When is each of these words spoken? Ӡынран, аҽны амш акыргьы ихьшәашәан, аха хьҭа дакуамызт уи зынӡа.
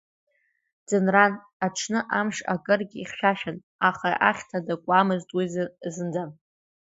Ӡынран, 0.87 1.33
аҽны 1.65 1.99
амш 2.19 2.37
акыргьы 2.53 2.97
ихьшәашәан, 3.01 3.57
аха 3.89 4.09
хьҭа 4.37 4.59
дакуамызт 4.65 5.29
уи 5.37 5.45
зынӡа. 5.93 6.23